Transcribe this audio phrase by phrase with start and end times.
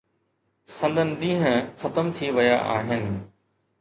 [0.77, 3.07] سندن ڏينهن ختم ٿي ويا آهن.